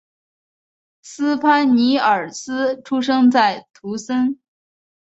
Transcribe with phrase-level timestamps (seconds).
[1.03, 4.39] 斯潘尼尔斯出生在图森。